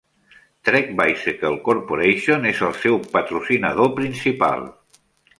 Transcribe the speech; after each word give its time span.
Trek 0.67 0.87
Bicycle 0.99 1.51
Corporation 1.67 2.47
és 2.51 2.61
el 2.69 2.73
seu 2.85 2.97
patrocinador 3.11 3.91
principal. 4.01 4.65